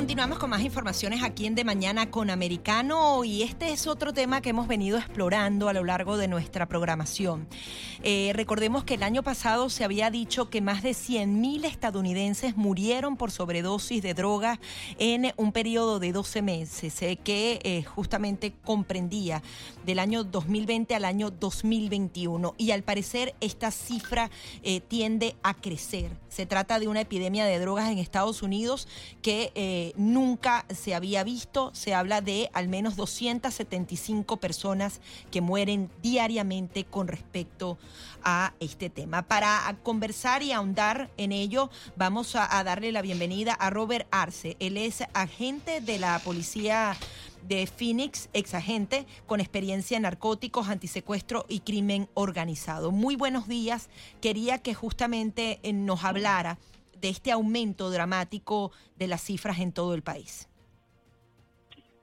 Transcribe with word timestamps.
Continuamos 0.00 0.38
con 0.38 0.48
más 0.48 0.62
informaciones 0.62 1.22
aquí 1.22 1.44
en 1.44 1.54
De 1.54 1.62
Mañana 1.62 2.10
con 2.10 2.30
Americano 2.30 3.22
y 3.22 3.42
este 3.42 3.70
es 3.70 3.86
otro 3.86 4.14
tema 4.14 4.40
que 4.40 4.48
hemos 4.48 4.66
venido 4.66 4.96
explorando 4.96 5.68
a 5.68 5.74
lo 5.74 5.84
largo 5.84 6.16
de 6.16 6.26
nuestra 6.26 6.66
programación. 6.66 7.46
Eh, 8.02 8.32
recordemos 8.34 8.82
que 8.82 8.94
el 8.94 9.02
año 9.02 9.22
pasado 9.22 9.68
se 9.68 9.84
había 9.84 10.10
dicho 10.10 10.48
que 10.48 10.62
más 10.62 10.82
de 10.82 10.92
100.000 10.92 11.66
estadounidenses 11.66 12.56
murieron 12.56 13.18
por 13.18 13.30
sobredosis 13.30 14.02
de 14.02 14.14
drogas 14.14 14.58
en 14.98 15.34
un 15.36 15.52
periodo 15.52 15.98
de 15.98 16.12
12 16.12 16.40
meses, 16.40 17.02
eh, 17.02 17.18
que 17.22 17.60
eh, 17.62 17.82
justamente 17.82 18.54
comprendía 18.64 19.42
del 19.84 19.98
año 19.98 20.24
2020 20.24 20.94
al 20.94 21.04
año 21.04 21.30
2021 21.30 22.54
y 22.56 22.70
al 22.70 22.82
parecer 22.82 23.34
esta 23.42 23.70
cifra 23.70 24.30
tiende 24.88 25.36
a 25.42 25.52
crecer. 25.54 26.10
Se 26.28 26.46
trata 26.46 26.78
de 26.78 26.88
una 26.88 27.02
epidemia 27.02 27.44
de 27.44 27.58
drogas 27.58 27.90
en 27.90 27.98
Estados 27.98 28.42
Unidos 28.42 28.88
que 29.20 29.89
nunca 29.96 30.64
se 30.68 30.94
había 30.94 31.24
visto. 31.24 31.70
Se 31.74 31.94
habla 31.94 32.20
de 32.20 32.50
al 32.52 32.68
menos 32.68 32.96
275 32.96 34.38
personas 34.38 35.00
que 35.30 35.40
mueren 35.40 35.90
diariamente 36.02 36.84
con 36.84 37.08
respecto 37.08 37.78
a 38.22 38.54
este 38.60 38.90
tema. 38.90 39.22
Para 39.22 39.76
conversar 39.82 40.42
y 40.42 40.52
ahondar 40.52 41.10
en 41.16 41.32
ello, 41.32 41.70
vamos 41.96 42.36
a, 42.36 42.62
darle 42.64 42.92
la 42.92 43.02
bienvenida 43.02 43.54
a 43.54 43.70
Robert 43.70 44.06
Arce. 44.10 44.56
Él 44.60 44.76
es 44.76 45.02
agente 45.14 45.80
de 45.80 45.98
la 45.98 46.18
policía 46.18 46.96
de 47.48 47.66
Phoenix, 47.66 48.28
exagente 48.32 49.06
con 49.26 49.40
experiencia 49.40 49.96
en 49.96 50.02
narcóticos, 50.02 50.68
antisecuestro 50.68 51.46
y 51.48 51.60
crimen 51.60 52.08
organizado. 52.14 52.90
Muy 52.90 53.16
buenos 53.16 53.48
días. 53.48 53.88
Quería 54.20 54.58
que 54.58 54.74
justamente 54.74 55.58
eh, 55.62 55.72
nos 55.72 56.04
hablara 56.04 56.58
de 57.00 57.08
este 57.08 57.32
aumento 57.32 57.90
dramático 57.90 58.72
de 58.96 59.08
las 59.08 59.22
cifras 59.22 59.60
en 59.60 59.72
todo 59.72 59.94
el 59.94 60.02
país? 60.02 60.48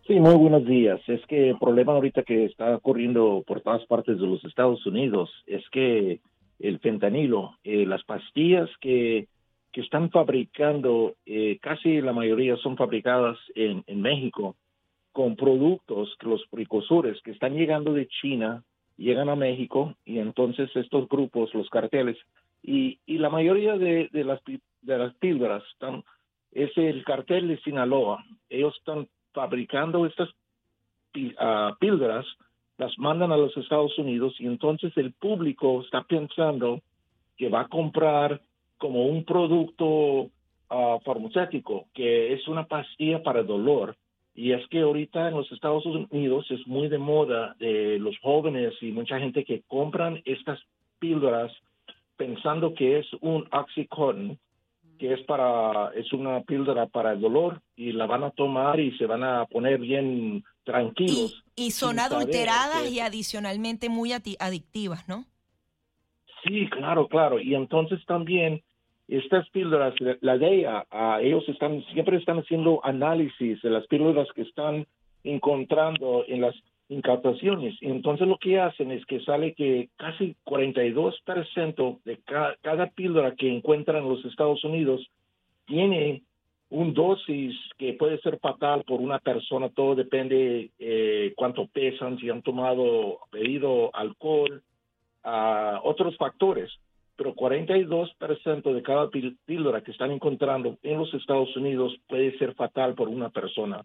Sí, 0.07 0.19
muy 0.19 0.35
buenos 0.35 0.65
días. 0.65 1.01
Es 1.07 1.25
que 1.27 1.49
el 1.49 1.59
problema 1.59 1.91
ahorita 1.93 2.23
que 2.23 2.45
está 2.45 2.75
ocurriendo 2.75 3.43
por 3.45 3.61
todas 3.61 3.85
partes 3.87 4.17
de 4.17 4.25
los 4.25 4.43
Estados 4.45 4.85
Unidos 4.85 5.29
es 5.45 5.67
que 5.69 6.21
el 6.59 6.79
fentanilo, 6.79 7.57
eh, 7.63 7.85
las 7.85 8.03
pastillas 8.05 8.69
que, 8.79 9.27
que 9.73 9.81
están 9.81 10.09
fabricando, 10.09 11.15
eh, 11.25 11.57
casi 11.61 12.01
la 12.01 12.13
mayoría 12.13 12.55
son 12.57 12.77
fabricadas 12.77 13.37
en, 13.53 13.83
en 13.85 14.01
México 14.01 14.55
con 15.11 15.35
productos, 15.35 16.15
los 16.21 16.41
precursores 16.51 17.19
que 17.23 17.31
están 17.31 17.55
llegando 17.55 17.91
de 17.91 18.07
China, 18.07 18.63
llegan 18.97 19.29
a 19.29 19.35
México 19.35 19.95
y 20.05 20.19
entonces 20.19 20.69
estos 20.75 21.09
grupos, 21.09 21.53
los 21.53 21.69
carteles, 21.69 22.17
y, 22.61 22.99
y 23.05 23.17
la 23.17 23.29
mayoría 23.29 23.77
de, 23.77 24.09
de, 24.11 24.23
las, 24.23 24.41
de 24.81 24.97
las 24.97 25.13
píldoras 25.15 25.63
están, 25.73 26.03
es 26.51 26.71
el 26.77 27.03
cartel 27.03 27.47
de 27.47 27.59
Sinaloa. 27.61 28.23
Ellos 28.49 28.75
están 28.77 29.07
fabricando 29.33 30.05
estas 30.05 30.29
uh, 31.15 31.75
píldoras, 31.79 32.25
las 32.77 32.97
mandan 32.97 33.31
a 33.31 33.37
los 33.37 33.55
Estados 33.57 33.97
Unidos 33.97 34.35
y 34.39 34.45
entonces 34.45 34.91
el 34.97 35.13
público 35.13 35.81
está 35.81 36.03
pensando 36.03 36.81
que 37.37 37.49
va 37.49 37.61
a 37.61 37.67
comprar 37.67 38.41
como 38.77 39.05
un 39.07 39.23
producto 39.23 39.87
uh, 39.87 40.99
farmacéutico, 41.03 41.85
que 41.93 42.33
es 42.33 42.47
una 42.47 42.65
pastilla 42.65 43.23
para 43.23 43.43
dolor. 43.43 43.95
Y 44.35 44.51
es 44.51 44.67
que 44.67 44.81
ahorita 44.81 45.29
en 45.29 45.33
los 45.35 45.51
Estados 45.51 45.83
Unidos 45.85 46.45
es 46.51 46.65
muy 46.67 46.89
de 46.89 46.99
moda 46.99 47.55
de 47.57 47.97
los 47.97 48.15
jóvenes 48.19 48.73
y 48.81 48.91
mucha 48.91 49.19
gente 49.19 49.43
que 49.43 49.63
compran 49.67 50.21
estas 50.25 50.59
píldoras 50.99 51.51
pensando 52.17 52.73
que 52.73 52.99
es 52.99 53.07
un 53.21 53.47
oxycontin, 53.51 54.37
que 54.99 55.13
es 55.13 55.21
para 55.21 55.91
es 55.95 56.11
una 56.11 56.41
píldora 56.41 56.87
para 56.87 57.13
el 57.13 57.21
dolor 57.21 57.61
y 57.75 57.91
la 57.91 58.07
van 58.07 58.23
a 58.23 58.31
tomar 58.31 58.79
y 58.79 58.97
se 58.97 59.05
van 59.05 59.23
a 59.23 59.45
poner 59.45 59.79
bien 59.79 60.43
tranquilos. 60.63 61.43
Y, 61.55 61.71
son 61.71 61.99
adulteradas 61.99 62.91
y 62.91 62.99
adicionalmente 62.99 63.89
muy 63.89 64.11
adictivas, 64.11 65.07
¿no? 65.07 65.25
Sí, 66.43 66.67
claro, 66.69 67.07
claro. 67.07 67.39
Y 67.39 67.55
entonces 67.55 68.03
también 68.05 68.61
estas 69.07 69.49
píldoras, 69.49 69.93
la 70.21 70.35
ella, 70.35 70.85
ellos 71.21 71.47
están 71.47 71.83
siempre 71.93 72.17
están 72.17 72.39
haciendo 72.39 72.81
análisis 72.83 73.61
de 73.61 73.69
las 73.69 73.87
píldoras 73.87 74.27
que 74.35 74.41
están 74.41 74.85
encontrando 75.23 76.25
en 76.27 76.41
las 76.41 76.55
incautaciones. 76.89 77.75
Entonces 77.81 78.27
lo 78.27 78.37
que 78.37 78.59
hacen 78.59 78.91
es 78.91 79.05
que 79.05 79.19
sale 79.21 79.53
que 79.53 79.89
casi 79.97 80.35
42% 80.45 81.99
de 82.03 82.19
cada 82.61 82.87
píldora 82.87 83.35
que 83.35 83.51
encuentran 83.51 84.03
en 84.03 84.09
los 84.09 84.23
Estados 84.25 84.63
Unidos 84.63 85.05
tiene 85.65 86.23
un 86.69 86.93
dosis 86.93 87.55
que 87.77 87.93
puede 87.93 88.19
ser 88.19 88.39
fatal 88.39 88.83
por 88.83 88.99
una 88.99 89.19
persona, 89.19 89.69
todo 89.69 89.95
depende 89.95 90.71
eh, 90.79 91.33
cuánto 91.35 91.67
pesan, 91.67 92.17
si 92.17 92.29
han 92.29 92.41
tomado, 92.41 93.19
bebido 93.31 93.95
alcohol, 93.95 94.61
a 95.23 95.79
otros 95.83 96.17
factores. 96.17 96.71
Pero 97.15 97.33
42% 97.33 98.73
de 98.73 98.83
cada 98.83 99.09
píldora 99.45 99.81
que 99.81 99.91
están 99.91 100.11
encontrando 100.11 100.77
en 100.83 100.99
los 100.99 101.11
Estados 101.15 101.55
Unidos 101.55 101.97
puede 102.07 102.37
ser 102.37 102.53
fatal 102.53 102.93
por 102.93 103.07
una 103.07 103.29
persona. 103.29 103.83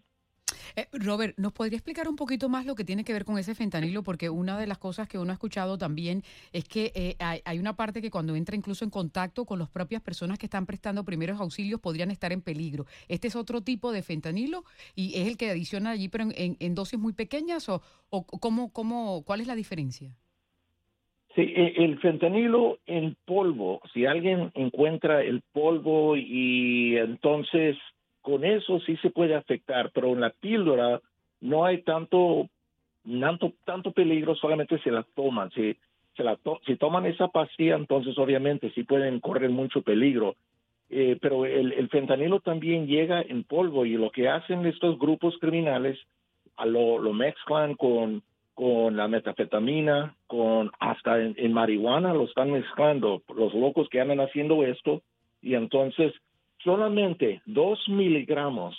Eh, 0.75 0.87
Robert, 0.93 1.35
¿nos 1.37 1.53
podría 1.53 1.77
explicar 1.77 2.07
un 2.07 2.15
poquito 2.15 2.49
más 2.49 2.65
lo 2.65 2.75
que 2.75 2.83
tiene 2.83 3.03
que 3.03 3.13
ver 3.13 3.25
con 3.25 3.37
ese 3.37 3.55
fentanilo? 3.55 4.03
Porque 4.03 4.29
una 4.29 4.57
de 4.57 4.67
las 4.67 4.77
cosas 4.77 5.07
que 5.07 5.17
uno 5.17 5.31
ha 5.31 5.33
escuchado 5.33 5.77
también 5.77 6.23
es 6.51 6.65
que 6.65 6.91
eh, 6.95 7.15
hay, 7.19 7.59
una 7.59 7.75
parte 7.75 8.01
que 8.01 8.11
cuando 8.11 8.35
entra 8.35 8.55
incluso 8.55 8.83
en 8.83 8.91
contacto 8.91 9.45
con 9.45 9.59
las 9.59 9.69
propias 9.69 10.01
personas 10.01 10.37
que 10.37 10.45
están 10.45 10.65
prestando 10.65 11.03
primeros 11.03 11.39
auxilios 11.39 11.79
podrían 11.79 12.11
estar 12.11 12.31
en 12.31 12.41
peligro. 12.41 12.85
¿Este 13.07 13.27
es 13.27 13.35
otro 13.35 13.61
tipo 13.61 13.91
de 13.91 14.01
fentanilo 14.01 14.63
y 14.95 15.15
es 15.15 15.27
el 15.27 15.37
que 15.37 15.49
adiciona 15.49 15.91
allí, 15.91 16.09
pero 16.09 16.25
en, 16.33 16.75
dosis 16.75 16.99
muy 16.99 17.13
pequeñas 17.13 17.69
o, 17.69 17.81
o 18.09 18.25
cómo, 18.25 18.71
cómo, 18.73 19.23
cuál 19.23 19.41
es 19.41 19.47
la 19.47 19.55
diferencia? 19.55 20.15
Sí, 21.35 21.41
e, 21.41 21.83
el 21.83 21.99
fentanilo 21.99 22.77
en 22.85 23.15
polvo, 23.25 23.81
si 23.93 24.05
alguien 24.05 24.51
encuentra 24.53 25.23
el 25.23 25.41
polvo 25.51 26.15
y 26.15 26.95
entonces 26.97 27.75
con 28.23 28.45
eso 28.45 28.79
sí 28.79 28.97
se 28.97 29.11
puede 29.11 29.35
afectar, 29.35 29.91
pero 29.93 30.07
en 30.07 30.21
la 30.21 30.31
píldora 30.31 31.01
no 31.41 31.65
hay 31.65 31.83
tanto, 31.83 32.47
tanto, 33.03 33.53
tanto 33.65 33.91
peligro, 33.91 34.33
solamente 34.33 34.79
se 34.79 34.91
la 34.91 35.05
toman. 35.13 35.51
Si, 35.51 35.75
se 36.15 36.23
la 36.23 36.39
si 36.65 36.77
toman 36.77 37.05
esa 37.05 37.27
pastilla, 37.27 37.75
entonces 37.75 38.17
obviamente 38.17 38.71
sí 38.71 38.83
pueden 38.83 39.19
correr 39.19 39.49
mucho 39.49 39.81
peligro. 39.81 40.35
Eh, 40.89 41.17
pero 41.21 41.45
el, 41.45 41.73
el, 41.73 41.89
fentanilo 41.89 42.39
también 42.39 42.87
llega 42.87 43.21
en 43.21 43.43
polvo 43.43 43.85
y 43.85 43.93
lo 43.93 44.09
que 44.09 44.29
hacen 44.29 44.65
estos 44.65 44.97
grupos 44.97 45.35
criminales 45.39 45.99
a 46.55 46.65
lo, 46.65 46.99
lo 46.99 47.13
mezclan 47.13 47.75
con, 47.75 48.23
con 48.53 48.95
la 48.95 49.07
metafetamina, 49.09 50.15
con 50.27 50.71
hasta 50.79 51.19
en 51.19 51.53
marihuana 51.53 52.13
lo 52.13 52.25
están 52.25 52.51
mezclando, 52.51 53.21
los 53.35 53.53
locos 53.53 53.89
que 53.89 53.99
andan 53.99 54.19
haciendo 54.19 54.63
esto, 54.63 55.01
y 55.41 55.55
entonces 55.55 56.13
solamente 56.63 57.41
dos 57.45 57.79
miligramos, 57.87 58.75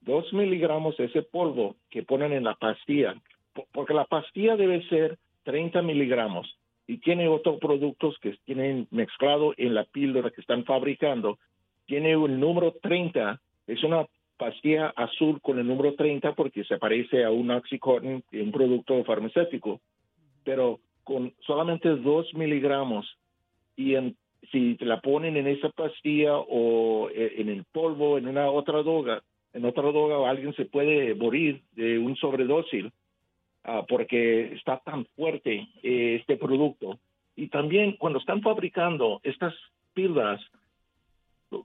dos 0.00 0.32
miligramos 0.32 0.96
de 0.96 1.06
ese 1.06 1.22
polvo 1.22 1.76
que 1.90 2.02
ponen 2.02 2.32
en 2.32 2.44
la 2.44 2.54
pastilla, 2.54 3.14
porque 3.72 3.94
la 3.94 4.04
pastilla 4.04 4.56
debe 4.56 4.86
ser 4.88 5.18
30 5.44 5.82
miligramos 5.82 6.58
y 6.86 6.98
tiene 6.98 7.28
otros 7.28 7.58
productos 7.58 8.16
que 8.20 8.36
tienen 8.44 8.88
mezclado 8.90 9.54
en 9.56 9.74
la 9.74 9.84
píldora 9.84 10.30
que 10.30 10.40
están 10.40 10.64
fabricando. 10.64 11.38
Tiene 11.86 12.16
un 12.16 12.40
número 12.40 12.72
30, 12.82 13.40
es 13.66 13.82
una 13.84 14.06
pastilla 14.38 14.88
azul 14.96 15.40
con 15.42 15.58
el 15.58 15.66
número 15.66 15.94
30 15.94 16.34
porque 16.34 16.64
se 16.64 16.78
parece 16.78 17.24
a 17.24 17.30
un 17.30 17.50
oxycontin, 17.50 18.22
un 18.32 18.52
producto 18.52 19.04
farmacéutico, 19.04 19.80
pero 20.44 20.80
con 21.04 21.34
solamente 21.46 21.88
dos 21.88 22.32
miligramos 22.34 23.06
y 23.76 23.94
en 23.94 24.16
si 24.50 24.76
te 24.76 24.84
la 24.84 25.00
ponen 25.00 25.36
en 25.36 25.46
esa 25.46 25.68
pastilla 25.70 26.36
o 26.36 27.08
eh, 27.10 27.34
en 27.38 27.48
el 27.48 27.64
polvo, 27.64 28.18
en 28.18 28.28
una 28.28 28.50
otra 28.50 28.82
droga, 28.82 29.22
en 29.52 29.64
otra 29.64 29.84
droga 29.84 30.28
alguien 30.28 30.54
se 30.54 30.64
puede 30.64 31.14
morir 31.14 31.62
de 31.72 31.98
un 31.98 32.16
sobredosis 32.16 32.86
ah, 33.64 33.84
porque 33.88 34.54
está 34.54 34.78
tan 34.78 35.06
fuerte 35.16 35.68
eh, 35.82 36.16
este 36.20 36.36
producto. 36.36 36.98
Y 37.36 37.48
también 37.48 37.96
cuando 37.98 38.18
están 38.18 38.42
fabricando 38.42 39.20
estas 39.22 39.54
píldoras, 39.94 40.40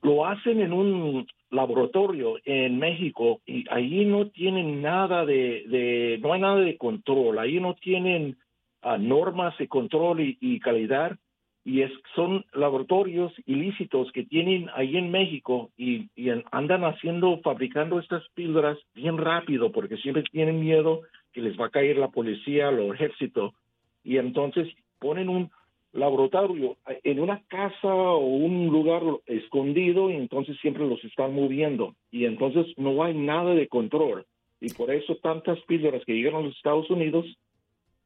lo 0.01 0.25
hacen 0.25 0.61
en 0.61 0.71
un 0.71 1.27
laboratorio 1.49 2.37
en 2.45 2.79
México 2.79 3.41
y 3.45 3.65
ahí 3.69 4.05
no 4.05 4.27
tienen 4.27 4.81
nada 4.81 5.25
de, 5.25 6.19
no 6.21 6.33
hay 6.33 6.41
nada 6.41 6.59
de 6.59 6.77
control, 6.77 7.37
ahí 7.37 7.59
no 7.59 7.75
tienen 7.75 8.37
ah, 8.81 8.97
normas 8.97 9.57
de 9.57 9.67
control 9.67 10.21
y 10.21 10.59
calidad 10.59 11.17
y 11.65 11.81
es, 11.81 11.91
son 12.15 12.45
laboratorios 12.53 13.33
ilícitos 13.45 14.11
que 14.11 14.23
tienen 14.23 14.69
ahí 14.75 14.97
en 14.97 15.11
México 15.11 15.69
y, 15.77 16.09
andan 16.51 16.83
haciendo, 16.83 17.39
fabricando 17.41 17.99
estas 17.99 18.23
píldoras 18.33 18.77
bien 18.93 19.17
rápido 19.17 19.71
porque 19.71 19.97
siempre 19.97 20.23
tienen 20.23 20.59
miedo 20.59 21.01
que 21.31 21.41
les 21.41 21.59
va 21.59 21.67
a 21.67 21.71
caer 21.71 21.97
la 21.97 22.09
policía, 22.09 22.69
el 22.69 22.91
ejército 22.91 23.53
y 24.03 24.17
entonces 24.17 24.67
ponen 24.99 25.29
un 25.29 25.51
laboratorio 25.93 26.77
en 27.03 27.19
una 27.19 27.41
casa 27.47 27.93
o 27.93 28.25
un 28.25 28.67
lugar 28.67 29.01
escondido 29.27 30.09
y 30.09 30.15
entonces 30.15 30.57
siempre 30.59 30.87
los 30.87 31.03
están 31.03 31.33
moviendo. 31.33 31.95
Y 32.11 32.25
entonces 32.25 32.65
no 32.77 33.03
hay 33.03 33.13
nada 33.13 33.53
de 33.53 33.67
control. 33.67 34.25
Y 34.59 34.73
por 34.73 34.91
eso 34.91 35.15
tantas 35.17 35.59
píldoras 35.61 36.03
que 36.05 36.13
llegan 36.13 36.35
a 36.35 36.41
los 36.41 36.55
Estados 36.55 36.89
Unidos 36.89 37.25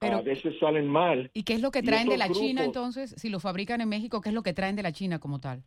a 0.01 0.21
veces 0.21 0.57
salen 0.59 0.87
mal. 0.87 1.29
¿Y 1.33 1.43
qué 1.43 1.53
es 1.53 1.61
lo 1.61 1.71
que 1.71 1.81
traen 1.81 2.07
de 2.07 2.17
la 2.17 2.29
China 2.29 2.63
entonces? 2.63 3.15
Si 3.17 3.29
lo 3.29 3.39
fabrican 3.39 3.81
en 3.81 3.89
México, 3.89 4.21
¿qué 4.21 4.29
es 4.29 4.35
lo 4.35 4.43
que 4.43 4.53
traen 4.53 4.75
de 4.75 4.83
la 4.83 4.91
China 4.91 5.19
como 5.19 5.39
tal? 5.39 5.63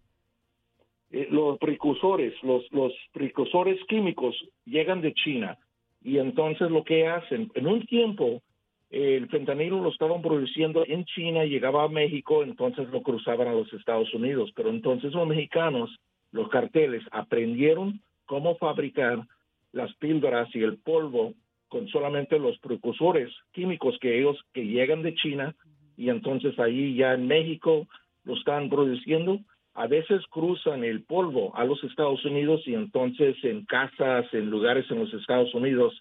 Eh, 1.11 1.27
los 1.31 1.59
precursores, 1.59 2.35
los, 2.43 2.65
los 2.71 2.93
precursores 3.13 3.81
químicos 3.89 4.37
llegan 4.65 5.01
de 5.01 5.13
China 5.15 5.59
y 6.03 6.19
entonces 6.19 6.71
lo 6.71 6.85
que 6.85 7.09
hacen, 7.09 7.51
en 7.55 7.67
un 7.67 7.85
tiempo 7.87 8.43
el 8.91 9.29
fentanilo 9.29 9.81
lo 9.81 9.91
estaban 9.91 10.21
produciendo 10.21 10.85
en 10.85 11.05
China, 11.05 11.45
llegaba 11.45 11.85
a 11.85 11.89
México, 11.89 12.43
entonces 12.43 12.89
lo 12.91 13.03
cruzaban 13.03 13.47
a 13.47 13.53
los 13.53 13.73
Estados 13.73 14.13
Unidos, 14.15 14.51
pero 14.55 14.71
entonces 14.71 15.13
los 15.13 15.29
mexicanos, 15.29 15.91
los 16.33 16.49
carteles, 16.49 17.03
aprendieron 17.13 18.01
cómo 18.27 18.57
fabricar 18.57 19.25
las 19.73 19.95
píldoras 19.95 20.49
y 20.55 20.63
el 20.63 20.79
polvo 20.79 21.35
con 21.71 21.89
solamente 21.89 22.39
los 22.39 22.59
precursores 22.59 23.33
químicos 23.53 23.97
que 24.01 24.19
ellos 24.19 24.37
que 24.53 24.67
llegan 24.67 25.03
de 25.03 25.15
China 25.15 25.55
y 25.97 26.11
entonces 26.11 26.59
ahí 26.59 26.97
ya 26.97 27.15
en 27.15 27.27
México 27.27 27.87
lo 28.25 28.35
están 28.35 28.69
produciendo. 28.69 29.39
A 29.75 29.87
veces 29.87 30.21
cruzan 30.29 30.85
el 30.85 31.05
polvo 31.05 31.57
a 31.57 31.65
los 31.65 31.83
Estados 31.85 32.23
Unidos 32.25 32.61
y 32.67 32.75
entonces 32.75 33.37
en 33.45 33.65
casas, 33.65 34.27
en 34.33 34.51
lugares 34.51 34.85
en 34.91 34.99
los 34.99 35.15
Estados 35.15 35.55
Unidos, 35.55 35.95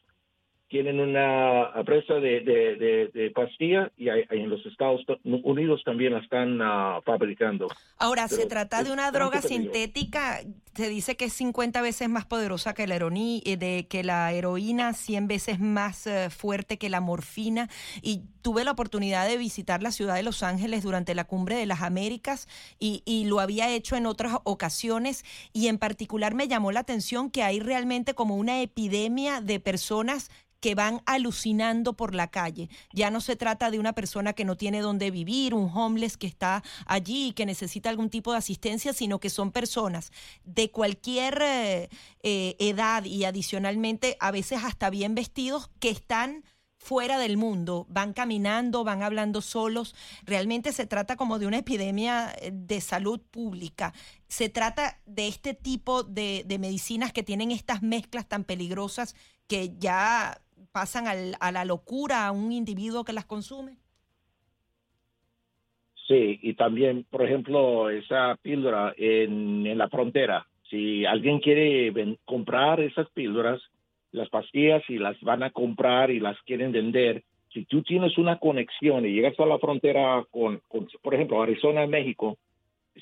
tienen 0.70 1.00
una 1.00 1.72
presa 1.84 2.16
de, 2.16 2.42
de, 2.42 3.10
de, 3.12 3.32
pastilla 3.32 3.92
y 3.98 4.08
en 4.10 4.50
los 4.50 4.64
Estados 4.68 5.04
Unidos 5.24 5.82
también 5.84 6.14
la 6.14 6.20
están 6.20 6.60
ah, 6.62 7.00
fabricando. 7.04 7.68
Ahora, 7.98 8.28
se 8.28 8.46
trata 8.46 8.84
de 8.84 8.92
una 8.92 9.12
droga 9.12 9.42
sintética, 9.42 10.42
se 10.76 10.90
dice 10.90 11.18
que 11.18 11.26
es 11.26 11.34
50 11.34 11.82
veces 11.82 12.10
más 12.10 12.26
poderosa 12.26 12.74
que 12.74 12.88
la, 12.88 12.96
heroína, 12.96 13.42
eh, 13.46 13.58
de, 13.58 13.88
que 13.88 14.04
la 14.04 14.32
heroína, 14.32 14.94
100 14.94 15.28
veces 15.28 15.60
más 15.60 16.08
eh, 16.08 16.30
fuerte 16.30 16.78
que 16.78 16.90
la 16.90 17.02
morfina. 17.02 17.70
Y 18.02 18.24
tuve 18.42 18.64
la 18.64 18.72
oportunidad 18.72 19.28
de 19.28 19.38
visitar 19.38 19.84
la 19.84 19.92
ciudad 19.92 20.16
de 20.16 20.24
Los 20.24 20.44
Ángeles 20.44 20.84
durante 20.84 21.16
la 21.16 21.26
Cumbre 21.26 21.56
de 21.56 21.66
las 21.66 21.82
Américas 21.82 22.48
y, 22.80 23.04
y 23.06 23.26
lo 23.26 23.40
había 23.40 23.70
hecho 23.70 23.96
en 23.96 24.06
otras 24.06 24.38
ocasiones 24.44 25.26
y 25.54 25.68
en 25.68 25.78
particular 25.78 26.34
me 26.34 26.48
llamó 26.48 26.72
la 26.72 26.82
atención 26.82 27.30
que 27.30 27.44
hay 27.44 27.60
realmente 27.60 28.14
como 28.14 28.36
una 28.36 28.62
epidemia 28.62 29.42
de 29.42 29.60
personas 29.60 30.30
que 30.60 30.76
van 30.76 31.02
alucinando 31.06 31.94
por 31.94 32.14
la 32.14 32.28
calle. 32.28 32.70
Ya 32.94 33.12
no 33.12 33.22
se 33.22 33.36
trata 33.36 33.72
de 33.72 33.80
una 33.80 33.94
persona 33.94 34.34
que 34.34 34.46
no 34.46 34.58
tiene 34.58 34.82
dónde 34.82 35.12
vivir, 35.12 35.54
un 35.54 35.70
homeless 35.74 36.18
que 36.18 36.28
está 36.28 36.64
allí 36.86 37.28
y 37.28 37.32
que 37.32 37.46
necesita 37.46 37.90
algún 37.90 38.10
tipo 38.10 38.32
de 38.32 38.40
asistencia, 38.40 38.94
sino 38.94 39.20
que 39.20 39.30
son 39.30 39.52
personas 39.52 40.12
cualquier 40.68 41.42
eh, 41.42 41.90
eh, 42.22 42.56
edad 42.60 43.06
y 43.06 43.24
adicionalmente 43.24 44.18
a 44.20 44.32
veces 44.32 44.64
hasta 44.64 44.90
bien 44.90 45.16
vestidos 45.16 45.70
que 45.80 45.90
están 45.90 46.44
fuera 46.78 47.18
del 47.18 47.38
mundo, 47.38 47.86
van 47.90 48.14
caminando, 48.14 48.84
van 48.84 49.02
hablando 49.02 49.42
solos. 49.42 49.96
Realmente 50.26 50.72
se 50.72 50.86
trata 50.86 51.16
como 51.16 51.40
de 51.40 51.48
una 51.48 51.58
epidemia 51.60 52.34
eh, 52.42 52.52
de 52.54 52.82
salud 52.82 53.22
pública. 53.32 53.94
Se 54.28 54.50
trata 54.50 55.00
de 55.06 55.28
este 55.28 55.54
tipo 55.54 56.04
de, 56.04 56.44
de 56.46 56.60
medicinas 56.60 57.14
que 57.14 57.24
tienen 57.24 57.52
estas 57.52 57.82
mezclas 57.82 58.28
tan 58.28 58.44
peligrosas 58.44 59.16
que 59.48 59.78
ya 59.78 60.42
pasan 60.72 61.08
al, 61.08 61.36
a 61.40 61.52
la 61.52 61.66
locura 61.66 62.28
a 62.28 62.32
un 62.32 62.52
individuo 62.52 63.04
que 63.04 63.14
las 63.14 63.26
consume? 63.26 63.78
Sí, 66.08 66.40
y 66.42 66.56
también, 66.56 67.06
por 67.10 67.24
ejemplo, 67.24 67.90
esa 67.90 68.36
píldora 68.42 68.94
en 68.98 69.78
la 69.78 69.90
frontera. 69.90 70.48
Si 70.70 71.06
alguien 71.06 71.40
quiere 71.40 71.92
comprar 72.26 72.80
esas 72.80 73.10
píldoras, 73.12 73.62
las 74.12 74.30
pastillas 74.30 74.84
y 74.90 74.98
las 74.98 75.20
van 75.22 75.44
a 75.44 75.52
comprar 75.52 76.12
y 76.12 76.20
las 76.20 76.40
quieren 76.44 76.72
vender, 76.72 77.24
si 77.54 77.66
tú 77.66 77.82
tienes 77.82 78.18
una 78.18 78.38
conexión 78.38 79.06
y 79.06 79.14
llegas 79.14 79.40
a 79.40 79.46
la 79.46 79.58
frontera 79.58 80.24
con, 80.30 80.62
por 81.02 81.16
ejemplo, 81.16 81.42
Arizona, 81.42 81.88
México, 81.88 82.38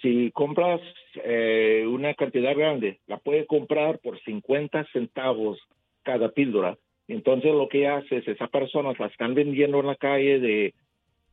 si 0.02 0.31
compras 0.31 0.80
eh, 1.24 1.86
una 1.88 2.14
cantidad 2.14 2.56
grande, 2.56 3.00
la 3.08 3.18
puedes 3.18 3.48
comprar 3.48 4.00
por 4.00 4.19
50 4.22 4.86
centavos 4.94 5.60
cada 6.04 6.30
píldora. 6.30 6.78
Entonces 7.08 7.52
lo 7.52 7.68
que 7.68 7.88
hace 7.88 8.18
es, 8.18 8.28
esas 8.28 8.50
personas 8.50 9.00
la 9.00 9.08
están 9.08 9.34
vendiendo 9.34 9.80
en 9.80 9.88
la 9.88 9.96
calle 9.96 10.40
de 10.40 10.74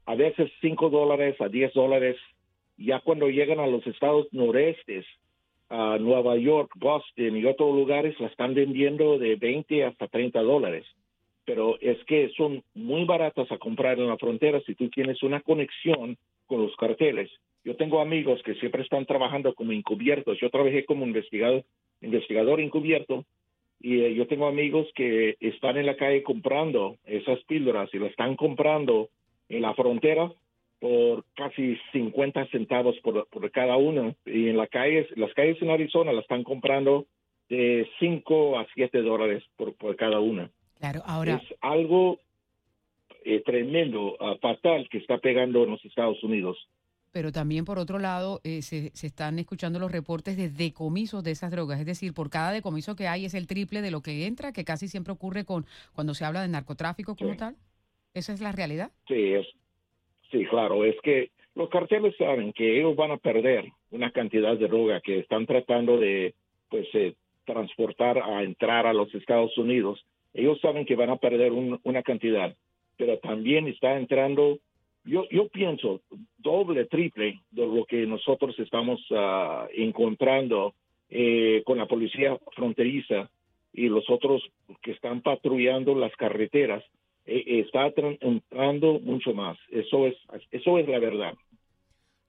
a 0.07 0.15
veces 0.15 0.51
5 0.61 0.91
dólares 0.91 1.41
a 1.41 1.49
10 1.49 1.73
dólares. 1.75 2.17
Ya 2.77 3.01
cuando 3.01 3.29
llegan 3.29 3.61
a 3.61 3.67
los 3.67 3.87
estados 3.87 4.27
norestes, 4.33 5.05
a 5.75 5.99
Nueva 5.99 6.37
York, 6.37 6.71
Boston 6.76 7.37
y 7.37 7.44
otros 7.44 7.75
lugares, 7.75 8.19
la 8.21 8.29
están 8.29 8.55
vendiendo 8.55 9.19
de 9.19 9.35
20 9.35 9.85
hasta 9.85 10.06
30 10.06 10.41
dólares. 10.43 10.87
Pero 11.44 11.76
es 11.81 11.99
que 12.05 12.31
son 12.37 12.62
muy 12.75 13.05
baratas 13.05 13.50
a 13.50 13.59
comprar 13.59 13.99
en 13.99 14.06
la 14.06 14.17
frontera 14.17 14.61
si 14.61 14.76
tú 14.76 14.88
tienes 14.88 15.21
una 15.25 15.41
conexión 15.41 16.17
con 16.47 16.62
los 16.62 16.76
carteles. 16.76 17.29
Yo 17.65 17.75
tengo 17.75 18.00
amigos 18.00 18.41
que 18.44 18.55
siempre 18.55 18.82
están 18.82 19.05
trabajando 19.05 19.53
como 19.55 19.73
encubiertos. 19.73 20.38
Yo 20.38 20.49
trabajé 20.49 20.85
como 20.85 21.05
investigador, 21.05 21.65
investigador 22.00 22.61
encubierto 22.61 23.25
y 23.81 24.00
eh, 24.00 24.15
yo 24.15 24.29
tengo 24.29 24.47
amigos 24.47 24.87
que 24.94 25.37
están 25.41 25.76
en 25.76 25.87
la 25.87 25.97
calle 25.97 26.23
comprando 26.23 26.99
esas 27.05 27.43
píldoras 27.44 27.93
y 27.93 27.99
lo 27.99 28.06
están 28.06 28.37
comprando 28.37 29.09
en 29.49 29.62
la 29.62 29.75
frontera 29.75 30.31
por 30.85 31.25
casi 31.35 31.79
50 31.93 32.47
centavos 32.49 32.95
por, 33.01 33.51
cada 33.53 33.79
uno. 33.79 34.15
Y 34.27 34.51
en 34.51 34.59
la 34.59 34.67
calle, 34.67 35.09
las 35.17 35.33
calles 35.33 35.57
en 35.63 35.71
Arizona 35.71 36.13
la 36.13 36.21
están 36.21 36.45
comprando 36.45 37.07
de 37.49 37.89
5 37.99 38.59
a 38.59 38.67
7 38.75 39.01
dólares 39.01 39.43
por, 39.57 39.97
cada 39.97 40.21
una. 40.21 40.51
Claro, 40.79 41.01
ahora. 41.07 41.41
Es 41.43 41.57
algo 41.63 42.21
eh, 43.25 43.41
tremendo, 43.47 44.15
uh, 44.21 44.37
fatal 44.43 44.87
que 44.91 44.99
está 44.99 45.17
pegando 45.17 45.65
en 45.65 45.71
los 45.71 45.85
Estados 45.87 46.23
Unidos 46.23 46.59
pero 47.13 47.31
también 47.31 47.65
por 47.65 47.79
otro 47.79 48.01
lado 48.01 48.41
eh, 48.43 48.61
se, 48.61 48.91
se, 48.93 49.07
están 49.07 49.39
escuchando 49.39 49.79
los 49.79 49.93
reportes 49.93 50.37
de 50.37 50.51
decomisos 50.51 51.23
de 51.23 51.31
esas 51.31 51.53
drogas, 51.53 51.79
es 51.79 51.87
decir, 51.87 52.13
por 52.13 52.29
cada 52.29 52.51
decomiso 52.51 52.97
que 52.97 53.07
hay 53.07 53.25
es 53.25 53.35
el 53.35 53.47
triple 53.47 53.83
de 53.83 53.93
lo 53.93 54.03
que 54.03 54.27
entra, 54.27 54.53
que 54.53 54.65
casi 54.65 54.89
siempre 54.89 55.13
ocurre 55.13 55.45
con 55.45 55.65
cuando 55.93 56.12
se 56.14 56.25
habla 56.25 56.43
de 56.43 56.49
narcotráfico 56.49 57.14
como 57.14 57.37
tal. 57.37 57.55
¿Esa 58.14 58.33
es 58.33 58.41
la 58.41 58.50
realidad? 58.50 58.91
Sí, 59.07 59.33
es, 59.33 59.47
sí, 60.31 60.45
claro, 60.47 60.85
es 60.85 60.97
que 61.02 61.31
los 61.54 61.69
carteles 61.69 62.16
saben 62.16 62.52
que 62.52 62.78
ellos 62.78 62.97
van 62.97 63.12
a 63.12 63.16
perder 63.16 63.66
una 63.90 64.11
cantidad 64.11 64.57
de 64.57 64.69
droga 64.69 65.00
que 65.00 65.21
están 65.21 65.47
tratando 65.47 65.99
de 65.99 66.35
pues 66.69 66.87
eh, 66.95 67.14
transportar 67.45 68.19
a 68.19 68.43
entrar 68.43 68.87
a 68.87 68.93
los 68.93 69.14
Estados 69.14 69.57
Unidos. 69.57 70.04
Ellos 70.33 70.61
saben 70.61 70.85
que 70.85 70.97
van 70.97 71.11
a 71.11 71.16
perder 71.16 71.52
una 71.52 72.02
cantidad, 72.02 72.57
pero 72.97 73.19
también 73.19 73.69
está 73.69 73.97
entrando 73.97 74.59
yo, 75.04 75.28
yo 75.31 75.49
pienso 75.49 76.00
doble, 76.38 76.87
triple 76.87 77.40
de 77.50 77.66
lo 77.66 77.85
que 77.85 78.07
nosotros 78.07 78.59
estamos 78.59 79.04
ah, 79.11 79.69
encontrando 79.75 80.75
eh, 81.11 81.62
con 81.66 81.78
la 81.78 81.87
policía 81.87 82.38
fronteriza 82.54 83.31
y 83.73 83.88
los 83.88 84.09
otros 84.09 84.43
que 84.83 84.93
están 84.93 85.21
patrullando 85.21 85.95
las 85.95 86.14
carreteras. 86.16 86.83
Eh, 87.26 87.61
está 87.61 87.93
entrando 88.21 89.00
mucho 89.00 89.33
más. 89.33 89.57
Eso 89.71 90.07
es, 90.07 90.14
eso 90.50 90.78
es 90.78 90.88
la 90.88 90.99
verdad. 90.99 91.35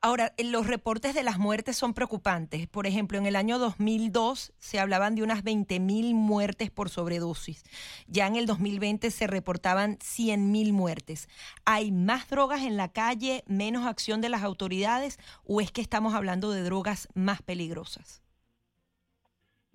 Ahora, 0.06 0.34
los 0.38 0.68
reportes 0.68 1.16
de 1.16 1.24
las 1.24 1.40
muertes 1.40 1.78
son 1.78 1.96
preocupantes. 1.96 2.68
Por 2.68 2.86
ejemplo, 2.86 3.18
en 3.18 3.26
el 3.26 3.36
año 3.36 3.58
2002 3.58 4.54
se 4.60 4.80
hablaban 4.80 5.16
de 5.16 5.24
unas 5.24 5.44
20.000 5.44 6.14
muertes 6.14 6.70
por 6.70 6.90
sobredosis. 6.90 7.64
Ya 8.06 8.28
en 8.28 8.36
el 8.36 8.46
2020 8.46 9.10
se 9.10 9.26
reportaban 9.26 9.98
100.000 9.98 10.74
muertes. 10.74 11.28
¿Hay 11.66 11.92
más 11.92 12.30
drogas 12.30 12.62
en 12.62 12.78
la 12.78 12.92
calle, 12.92 13.44
menos 13.48 13.88
acción 13.88 14.22
de 14.22 14.30
las 14.30 14.44
autoridades 14.44 15.18
o 15.44 15.60
es 15.60 15.72
que 15.72 15.82
estamos 15.82 16.14
hablando 16.14 16.52
de 16.52 16.62
drogas 16.62 17.08
más 17.16 17.42
peligrosas? 17.42 18.25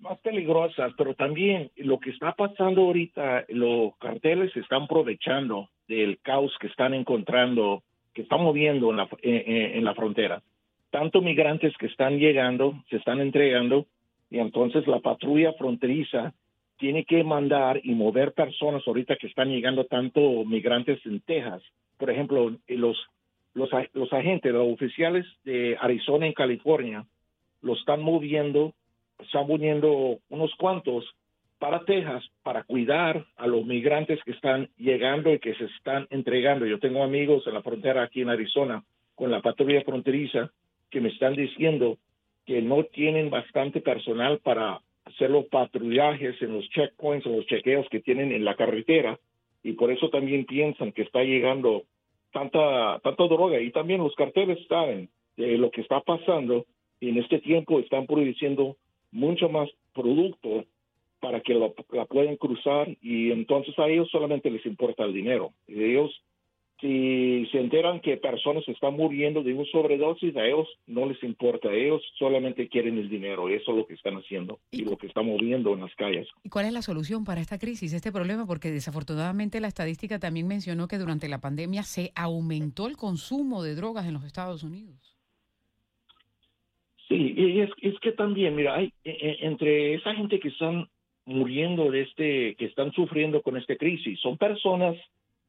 Más 0.01 0.19
peligrosas, 0.19 0.93
pero 0.97 1.13
también 1.13 1.71
lo 1.77 1.99
que 1.99 2.09
está 2.09 2.33
pasando 2.33 2.81
ahorita, 2.81 3.45
los 3.49 3.95
carteles 3.97 4.51
se 4.51 4.59
están 4.59 4.83
aprovechando 4.83 5.69
del 5.87 6.19
caos 6.21 6.53
que 6.59 6.67
están 6.67 6.93
encontrando 6.93 7.83
que 8.13 8.23
está 8.23 8.35
moviendo 8.35 8.89
en 8.89 8.97
la, 8.97 9.07
en 9.21 9.85
la 9.85 9.95
frontera. 9.95 10.41
Tanto 10.89 11.21
migrantes 11.21 11.73
que 11.77 11.85
están 11.85 12.17
llegando, 12.17 12.83
se 12.89 12.97
están 12.97 13.21
entregando, 13.21 13.85
y 14.29 14.39
entonces 14.39 14.85
la 14.85 14.99
patrulla 14.99 15.53
fronteriza 15.53 16.33
tiene 16.77 17.05
que 17.05 17.23
mandar 17.23 17.79
y 17.81 17.93
mover 17.93 18.33
personas 18.33 18.85
ahorita 18.85 19.15
que 19.15 19.27
están 19.27 19.49
llegando 19.49 19.85
tanto 19.85 20.43
migrantes 20.43 20.99
en 21.05 21.21
Texas. 21.21 21.61
Por 21.97 22.09
ejemplo, 22.09 22.57
los 22.67 22.97
los, 23.53 23.69
los 23.93 24.13
agentes, 24.13 24.51
los 24.51 24.71
oficiales 24.71 25.25
de 25.43 25.77
Arizona 25.79 26.27
y 26.27 26.33
California, 26.33 27.05
lo 27.61 27.73
están 27.73 28.01
moviendo, 28.01 28.73
están 29.21 29.47
moviendo 29.47 30.19
unos 30.29 30.53
cuantos 30.55 31.05
para 31.59 31.85
Texas 31.85 32.23
para 32.41 32.63
cuidar 32.63 33.25
a 33.35 33.45
los 33.45 33.65
migrantes 33.65 34.19
que 34.23 34.31
están 34.31 34.69
llegando 34.77 35.31
y 35.31 35.39
que 35.39 35.53
se 35.53 35.65
están 35.65 36.07
entregando. 36.09 36.65
Yo 36.65 36.79
tengo 36.79 37.03
amigos 37.03 37.45
en 37.45 37.53
la 37.53 37.61
frontera 37.61 38.03
aquí 38.03 38.21
en 38.21 38.29
Arizona 38.29 38.83
con 39.15 39.29
la 39.29 39.41
patrulla 39.41 39.83
fronteriza 39.83 40.51
que 40.89 41.01
me 41.01 41.09
están 41.09 41.35
diciendo 41.35 41.97
que 42.45 42.61
no 42.61 42.83
tienen 42.85 43.29
bastante 43.29 43.79
personal 43.79 44.39
para 44.39 44.81
hacer 45.05 45.29
los 45.29 45.45
patrullajes 45.45 46.41
en 46.41 46.53
los 46.53 46.67
checkpoints, 46.69 47.25
en 47.25 47.37
los 47.37 47.45
chequeos 47.45 47.87
que 47.89 47.99
tienen 47.99 48.31
en 48.31 48.43
la 48.43 48.55
carretera 48.55 49.19
y 49.63 49.73
por 49.73 49.91
eso 49.91 50.09
también 50.09 50.45
piensan 50.45 50.91
que 50.91 51.03
está 51.03 51.23
llegando 51.23 51.83
tanta, 52.31 52.99
tanta 53.03 53.23
droga 53.25 53.61
y 53.61 53.71
también 53.71 54.01
los 54.01 54.15
carteles 54.15 54.57
saben 54.67 55.09
de 55.37 55.57
lo 55.57 55.69
que 55.69 55.81
está 55.81 56.01
pasando 56.01 56.65
y 56.99 57.09
en 57.09 57.17
este 57.17 57.39
tiempo 57.39 57.79
están 57.79 58.07
produciendo 58.07 58.77
mucho 59.11 59.49
más 59.49 59.69
producto 59.93 60.65
para 61.21 61.39
que 61.41 61.53
la 61.53 62.05
puedan 62.05 62.35
cruzar 62.35 62.89
y 63.01 63.31
entonces 63.31 63.77
a 63.77 63.87
ellos 63.87 64.09
solamente 64.11 64.49
les 64.49 64.65
importa 64.65 65.05
el 65.05 65.13
dinero. 65.13 65.53
Ellos, 65.67 66.11
si 66.81 67.45
se 67.51 67.59
enteran 67.59 67.99
que 68.01 68.17
personas 68.17 68.67
están 68.67 68.95
muriendo 68.95 69.43
de 69.43 69.53
un 69.53 69.65
sobredosis, 69.67 70.35
a 70.35 70.45
ellos 70.45 70.67
no 70.87 71.05
les 71.05 71.21
importa, 71.21 71.71
ellos 71.71 72.01
solamente 72.17 72.67
quieren 72.67 72.97
el 72.97 73.07
dinero, 73.07 73.49
eso 73.49 73.71
es 73.71 73.77
lo 73.77 73.85
que 73.85 73.93
están 73.93 74.15
haciendo 74.15 74.59
y, 74.71 74.83
lo 74.83 74.97
que 74.97 75.05
están 75.05 75.27
moviendo 75.27 75.73
en 75.75 75.81
las 75.81 75.93
calles. 75.95 76.27
¿Y 76.43 76.49
cuál 76.49 76.65
es 76.65 76.73
la 76.73 76.81
solución 76.81 77.23
para 77.23 77.39
esta 77.39 77.59
crisis, 77.59 77.93
este 77.93 78.11
problema? 78.11 78.47
Porque 78.47 78.71
desafortunadamente 78.71 79.59
la 79.59 79.67
estadística 79.67 80.17
también 80.17 80.47
mencionó 80.47 80.87
que 80.87 80.97
durante 80.97 81.29
la 81.29 81.39
pandemia 81.39 81.83
se 81.83 82.11
aumentó 82.15 82.87
el 82.87 82.97
consumo 82.97 83.61
de 83.61 83.75
drogas 83.75 84.07
en 84.07 84.13
los 84.13 84.23
Estados 84.23 84.63
Unidos. 84.63 85.10
Sí, 87.11 87.35
es, 87.59 87.69
es 87.81 87.99
que 87.99 88.13
también, 88.13 88.55
mira, 88.55 88.81
e, 88.81 88.89
e, 89.03 89.37
entre 89.41 89.95
esa 89.95 90.15
gente 90.15 90.39
que 90.39 90.47
están 90.47 90.87
muriendo 91.25 91.91
de 91.91 92.03
este, 92.03 92.55
que 92.55 92.63
están 92.63 92.93
sufriendo 92.93 93.41
con 93.41 93.57
esta 93.57 93.75
crisis, 93.75 94.17
son 94.21 94.37
personas, 94.37 94.95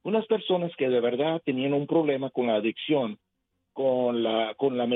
unas 0.02 0.26
personas 0.26 0.75
que 0.75 0.88
de 0.88 1.00
verdad 1.00 1.40
tenían 1.45 1.73
un 1.73 1.87
problema 1.87 2.31
con 2.31 2.49
la 2.49 2.57
adicción, 2.57 3.16
con 3.73 4.25
la, 4.25 4.57
con 4.57 4.76
la, 4.76 4.88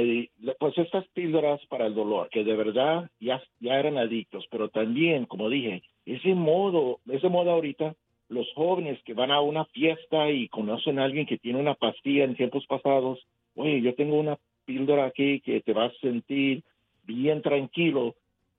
pues 0.58 0.76
estas 0.78 1.06
píldoras 1.14 1.64
para 1.66 1.86
el 1.86 1.94
dolor, 1.94 2.30
que 2.30 2.42
de 2.42 2.56
verdad 2.56 3.08
ya, 3.20 3.40
ya 3.60 3.78
eran 3.78 3.96
adictos, 3.96 4.44
pero 4.50 4.68
también, 4.68 5.26
como 5.26 5.48
dije, 5.48 5.84
ese 6.04 6.34
modo, 6.34 6.98
ese 7.08 7.28
modo 7.28 7.52
ahorita, 7.52 7.94
los 8.28 8.52
jóvenes 8.54 9.00
que 9.04 9.14
van 9.14 9.30
a 9.30 9.40
una 9.40 9.66
fiesta 9.66 10.32
y 10.32 10.48
conocen 10.48 10.98
a 10.98 11.04
alguien 11.04 11.26
que 11.26 11.38
tiene 11.38 11.60
una 11.60 11.74
pastilla 11.74 12.24
en 12.24 12.34
tiempos 12.34 12.66
pasados, 12.66 13.24
oye, 13.54 13.80
yo 13.82 13.94
tengo 13.94 14.18
una 14.18 14.36
píldora 14.66 15.06
aquí 15.06 15.40
que 15.40 15.60
te 15.62 15.72
va 15.72 15.86
a 15.86 15.92
sentir 16.00 16.62
bien 17.04 17.40
tranquilo, 17.40 18.14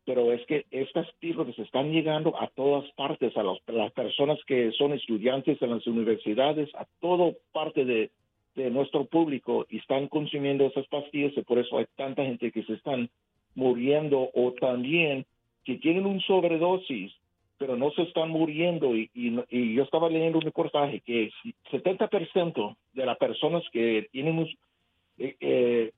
pero 0.06 0.32
es 0.32 0.44
que 0.46 0.66
estas 0.72 1.06
píldoras 1.20 1.60
están 1.60 1.92
llegando 1.92 2.42
a 2.42 2.48
todas 2.48 2.90
partes, 2.94 3.36
a, 3.36 3.44
las 3.44 3.92
personas 3.92 4.40
que 4.48 4.72
son 4.72 4.94
estudiantes 4.94 5.62
en 5.62 5.72
las 5.72 5.86
universidades, 5.86 6.74
a 6.76 6.88
toda 7.02 7.34
parte 7.52 7.86
de, 7.86 8.10
nuestro 8.72 9.06
público 9.06 9.68
y 9.70 9.78
están 9.78 10.08
consumiendo 10.08 10.66
esas 10.66 10.88
pastillas 10.88 11.32
y 11.38 11.44
por 11.44 11.60
eso 11.60 11.78
hay 11.78 11.86
tanta 11.96 12.24
gente 12.24 12.52
que 12.52 12.64
se 12.64 12.74
están 12.74 13.08
muriendo 13.54 14.32
o 14.34 14.52
también 14.54 15.28
que 15.64 15.76
tienen 15.76 16.08
un 16.08 16.20
sobredosis 16.22 17.14
pero 17.58 17.76
no 17.76 17.92
se 17.92 18.04
están 18.04 18.30
muriendo. 18.30 18.96
Y, 18.96 19.10
yo 19.76 19.84
estaba 19.84 20.10
leyendo 20.10 20.38
un 20.38 20.44
reportaje 20.44 21.02
que 21.02 21.32
70% 21.72 22.76
de 22.94 23.06
las 23.06 23.18
personas 23.18 23.64
que 23.72 24.08
tienen 24.12 24.48
eh, 25.18 25.36
eh, 25.40 25.92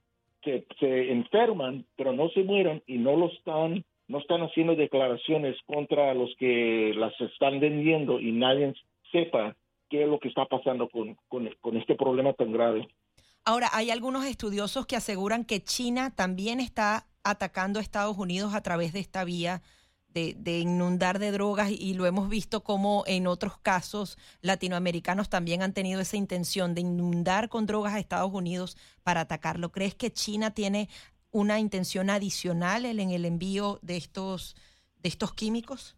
se, 0.43 0.65
se, 0.79 1.11
enferman, 1.11 1.85
pero 1.95 2.13
no 2.13 2.29
se 2.29 2.43
mueren 2.43 2.83
y 2.87 2.97
no 2.97 3.15
lo 3.15 3.27
están, 3.27 3.83
no 4.07 4.19
están 4.19 4.41
haciendo 4.41 4.75
declaraciones 4.75 5.55
contra 5.65 6.13
los 6.13 6.33
que 6.37 6.93
las 6.95 7.13
están 7.21 7.59
vendiendo 7.59 8.19
y 8.19 8.31
nadie 8.31 8.73
sepa 9.11 9.55
qué 9.89 10.03
es 10.03 10.09
lo 10.09 10.19
que 10.19 10.29
está 10.29 10.45
pasando 10.45 10.89
con, 10.89 11.17
con, 11.27 11.49
con 11.61 11.77
este 11.77 11.95
problema 11.95 12.33
tan 12.33 12.51
grave. 12.51 12.87
Ahora, 13.45 13.69
hay 13.73 13.89
algunos 13.89 14.25
estudiosos 14.25 14.85
que 14.85 14.95
aseguran 14.95 15.45
que 15.45 15.63
China 15.63 16.13
también 16.15 16.59
está 16.59 17.07
atacando 17.23 17.79
a 17.79 17.81
Estados 17.81 18.17
Unidos 18.17 18.53
a 18.53 18.61
través 18.61 18.93
de 18.93 18.99
esta 18.99 19.23
vía 19.23 19.61
de, 20.13 20.59
inundar 20.59 21.19
de 21.19 21.31
drogas 21.31 21.71
y 21.71 21.93
lo 21.93 22.05
hemos 22.05 22.29
visto 22.29 22.61
como 22.61 23.03
en 23.07 23.27
otros 23.27 23.57
casos 23.57 24.17
latinoamericanos 24.41 25.29
también 25.29 25.61
han 25.61 25.73
tenido 25.73 26.01
esa 26.01 26.17
intención 26.17 26.73
de 26.73 26.81
inundar 26.81 27.49
con 27.49 27.65
drogas 27.65 27.93
a 27.93 27.99
Estados 27.99 28.31
Unidos 28.33 28.77
para 29.03 29.21
atacarlo. 29.21 29.71
¿Crees 29.71 29.95
que 29.95 30.11
China 30.11 30.53
tiene 30.53 30.89
una 31.31 31.59
intención 31.59 32.09
adicional 32.09 32.85
en 32.85 33.11
el 33.11 33.25
envío 33.25 33.79
de 33.81 33.97
estos, 33.97 34.55
de 35.01 35.09
estos 35.09 35.33
químicos? 35.33 35.95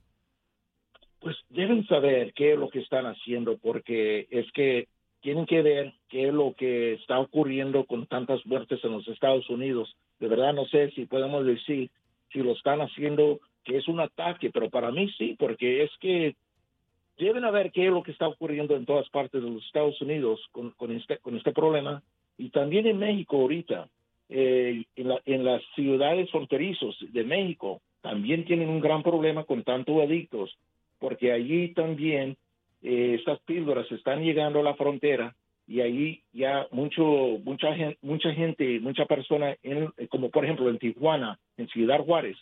Pues 1.20 1.38
deben 1.50 1.86
saber 1.88 2.34
qué 2.34 2.54
es 2.54 2.60
lo 2.60 2.70
que 2.70 2.80
están 2.80 3.06
haciendo 3.06 3.58
porque 3.58 4.28
es 4.30 4.52
que 4.54 4.88
tienen 5.22 5.46
que 5.46 5.62
ver 5.62 5.94
qué 6.10 6.28
es 6.28 6.34
lo 6.34 6.54
que 6.56 6.94
está 6.94 7.20
ocurriendo 7.20 7.86
con 7.86 8.08
tantas 8.08 8.44
muertes 8.46 8.84
en 8.84 8.92
los 8.92 9.08
Estados 9.08 9.50
Unidos. 9.50 9.96
De 10.20 10.28
verdad 10.28 10.54
no 10.54 10.66
sé 10.66 10.92
si 10.92 11.06
podemos 11.06 11.46
decir 11.46 11.92
si 12.34 12.40
lo 12.40 12.54
están 12.54 12.82
haciendo 12.82 13.40
que 13.64 13.78
es 13.78 13.88
un 13.88 14.00
ataque, 14.00 14.50
pero 14.52 14.70
para 14.70 14.92
mí 14.92 15.12
sí, 15.18 15.36
porque 15.38 15.84
es 15.84 15.92
que 16.00 16.36
deben 17.18 17.52
ver 17.52 17.72
qué 17.72 17.88
es 17.88 17.92
lo 17.92 18.04
que 18.04 18.12
está 18.12 18.28
ocurriendo 18.28 18.76
en 18.76 18.86
todas 18.86 19.08
partes 19.10 19.42
de 19.42 19.50
los 19.50 19.66
Estados 19.66 20.02
Unidos 20.02 20.40
con, 20.52 20.72
con, 20.72 20.92
este, 20.92 21.18
con 21.20 21.38
este 21.38 21.52
problema 21.52 22.02
y 22.38 22.50
también 22.50 22.88
en 22.88 22.98
México 22.98 23.38
ahorita. 23.38 23.88
Eh, 24.34 24.86
en, 24.96 25.44
las 25.44 25.62
ciudades 25.76 26.32
fronterizos 26.32 26.96
de 27.12 27.24
México 27.26 27.82
también 28.02 28.46
tienen 28.46 28.70
un 28.70 28.80
gran 28.80 29.04
problema 29.04 29.44
con 29.44 29.62
tantos 29.64 30.02
adictos, 30.02 30.58
porque 31.00 31.34
allí 31.34 31.74
también 31.74 32.38
eh, 32.82 33.18
estas 33.20 33.40
píldoras 33.42 33.92
están 33.92 34.24
llegando 34.24 34.62
a 34.62 34.64
la 34.64 34.76
frontera 34.76 35.36
y 35.68 35.82
ahí 35.82 36.22
ya 36.32 36.66
mucho 36.72 37.04
mucha 37.44 37.76
gente 37.76 37.98
mucha 38.02 38.34
gente 38.34 38.80
mucha 38.80 39.06
persona 39.06 39.56
como 40.10 40.30
por 40.30 40.46
ejemplo 40.46 40.70
en 40.70 40.80
Tijuana 40.80 41.38
en 41.58 41.68
Ciudad 41.68 42.00
Juárez 42.00 42.38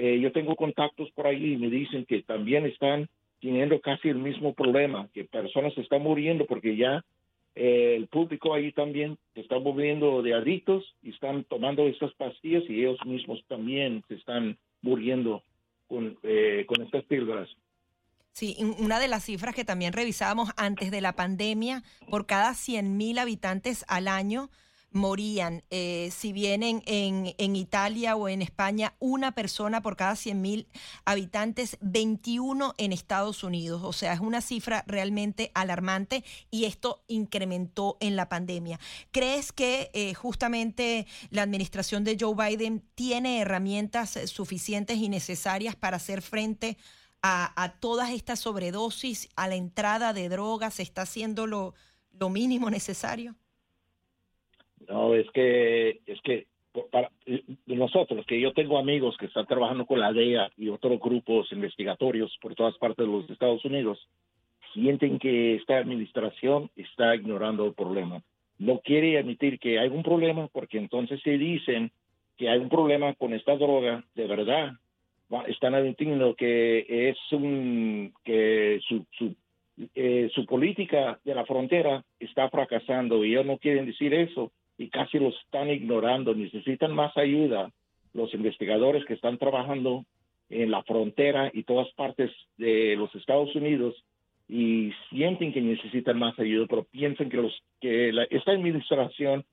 eh, 0.00 0.20
yo 0.20 0.30
tengo 0.30 0.54
contactos 0.54 1.10
por 1.10 1.26
ahí 1.26 1.54
y 1.54 1.56
me 1.56 1.68
dicen 1.68 2.04
que 2.04 2.22
también 2.22 2.64
están 2.66 3.08
teniendo 3.40 3.80
casi 3.80 4.08
el 4.08 4.18
mismo 4.18 4.54
problema, 4.54 5.08
que 5.12 5.24
personas 5.24 5.76
están 5.76 6.02
muriendo 6.02 6.46
porque 6.46 6.76
ya 6.76 7.04
eh, 7.56 7.96
el 7.96 8.06
público 8.06 8.54
ahí 8.54 8.70
también 8.70 9.18
se 9.34 9.40
está 9.40 9.58
moviendo 9.58 10.22
de 10.22 10.34
adictos 10.34 10.84
y 11.02 11.10
están 11.10 11.42
tomando 11.42 11.88
estas 11.88 12.12
pastillas 12.14 12.62
y 12.68 12.78
ellos 12.78 13.04
mismos 13.04 13.42
también 13.48 14.04
se 14.06 14.14
están 14.14 14.56
muriendo 14.82 15.42
con, 15.88 16.16
eh, 16.22 16.64
con 16.68 16.80
estas 16.82 17.02
píldoras. 17.06 17.48
Sí, 18.30 18.56
una 18.78 19.00
de 19.00 19.08
las 19.08 19.24
cifras 19.24 19.52
que 19.52 19.64
también 19.64 19.92
revisábamos 19.92 20.50
antes 20.56 20.92
de 20.92 21.00
la 21.00 21.14
pandemia, 21.14 21.82
por 22.08 22.26
cada 22.26 22.52
100.000 22.52 23.18
habitantes 23.18 23.84
al 23.88 24.06
año, 24.06 24.48
morían. 24.90 25.62
Eh, 25.70 26.10
si 26.16 26.32
bien 26.32 26.62
en, 26.62 27.56
Italia 27.56 28.16
o 28.16 28.28
en 28.28 28.42
España, 28.42 28.94
una 28.98 29.32
persona 29.32 29.82
por 29.82 29.96
cada 29.96 30.14
100.000 30.14 30.66
habitantes, 31.04 31.76
21 31.80 32.74
en 32.78 32.92
Estados 32.92 33.42
Unidos. 33.42 33.82
O 33.84 33.92
sea, 33.92 34.12
es 34.12 34.20
una 34.20 34.40
cifra 34.40 34.84
realmente 34.86 35.50
alarmante 35.54 36.24
y 36.50 36.64
esto 36.64 37.02
incrementó 37.08 37.96
en 38.00 38.16
la 38.16 38.28
pandemia. 38.28 38.78
¿Crees 39.10 39.52
que 39.52 39.90
eh, 39.92 40.14
justamente 40.14 41.06
la 41.30 41.42
administración 41.42 42.04
de 42.04 42.16
Joe 42.18 42.34
Biden 42.34 42.82
tiene 42.94 43.40
herramientas 43.40 44.16
eh, 44.16 44.26
suficientes 44.26 44.98
y 44.98 45.08
necesarias 45.08 45.76
para 45.76 45.96
hacer 45.96 46.22
frente 46.22 46.78
a, 47.22 47.62
a 47.62 47.72
todas 47.72 48.10
estas 48.10 48.40
sobredosis, 48.40 49.28
a 49.36 49.48
la 49.48 49.56
entrada 49.56 50.12
de 50.12 50.28
drogas? 50.28 50.80
¿Está 50.80 51.02
haciendo 51.02 51.46
lo, 51.46 51.74
lo 52.12 52.30
mínimo 52.30 52.70
necesario? 52.70 53.36
No, 54.88 55.14
es 55.14 55.30
que, 55.30 56.00
es 56.06 56.20
que 56.22 56.46
para 56.90 57.10
nosotros, 57.66 58.24
que 58.26 58.40
yo 58.40 58.52
tengo 58.52 58.78
amigos 58.78 59.16
que 59.18 59.26
están 59.26 59.46
trabajando 59.46 59.86
con 59.86 60.00
la 60.00 60.12
DEA 60.12 60.50
y 60.56 60.68
otros 60.68 60.98
grupos 61.00 61.50
investigatorios 61.52 62.36
por 62.40 62.54
todas 62.54 62.76
partes 62.78 63.06
de 63.06 63.12
los 63.12 63.28
Estados 63.30 63.64
Unidos, 63.64 63.98
sienten 64.72 65.18
que 65.18 65.56
esta 65.56 65.78
administración 65.78 66.70
está 66.76 67.14
ignorando 67.14 67.66
el 67.66 67.74
problema. 67.74 68.22
No 68.58 68.80
quiere 68.80 69.18
admitir 69.18 69.58
que 69.58 69.78
hay 69.78 69.88
un 69.88 70.02
problema 70.02 70.48
porque 70.48 70.78
entonces 70.78 71.20
se 71.22 71.38
dicen 71.38 71.90
que 72.36 72.48
hay 72.48 72.58
un 72.58 72.68
problema 72.68 73.14
con 73.14 73.32
esta 73.34 73.56
droga, 73.56 74.04
de 74.14 74.26
verdad, 74.26 74.72
están 75.48 75.74
admitiendo 75.74 76.34
que 76.34 76.86
es 76.88 77.18
un 77.32 78.12
que 78.24 78.80
su, 78.86 79.04
su, 79.12 79.34
eh, 79.94 80.30
su 80.34 80.46
política 80.46 81.18
de 81.24 81.34
la 81.34 81.44
frontera 81.44 82.04
está 82.18 82.48
fracasando 82.48 83.24
y 83.24 83.32
ellos 83.32 83.46
no 83.46 83.58
quieren 83.58 83.86
decir 83.86 84.14
eso 84.14 84.50
y 84.78 84.88
casi 84.88 85.18
los 85.18 85.34
están 85.44 85.68
ignorando. 85.68 86.34
Necesitan 86.34 86.94
más 86.94 87.14
ayuda 87.16 87.70
los 88.14 88.32
investigadores 88.32 89.04
que 89.04 89.14
están 89.14 89.36
trabajando 89.36 90.04
en 90.48 90.70
la 90.70 90.82
frontera 90.84 91.50
y 91.52 91.64
todas 91.64 91.92
partes 91.92 92.30
de 92.56 92.96
los 92.96 93.14
Estados 93.14 93.54
Unidos 93.54 93.94
y 94.48 94.92
sienten 95.10 95.52
que 95.52 95.60
necesitan 95.60 96.18
más 96.18 96.38
ayuda, 96.38 96.66
pero 96.70 96.84
piensan 96.84 97.28
que, 97.28 97.36
los, 97.36 97.52
que 97.80 98.10
esta 98.30 98.52
administración 98.52 99.44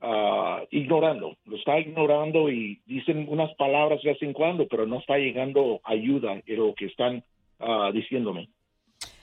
uh, 0.00 0.64
ignorando, 0.70 1.36
lo 1.44 1.56
está 1.56 1.80
ignorando 1.80 2.48
y 2.50 2.80
dicen 2.86 3.26
unas 3.28 3.52
palabras 3.56 4.00
de 4.02 4.10
vez 4.10 4.22
en 4.22 4.32
cuando, 4.32 4.68
pero 4.68 4.86
no 4.86 5.00
está 5.00 5.18
llegando 5.18 5.80
ayuda 5.82 6.40
en 6.46 6.56
lo 6.56 6.72
que 6.74 6.86
están 6.86 7.24
uh, 7.58 7.90
diciéndome. 7.92 8.48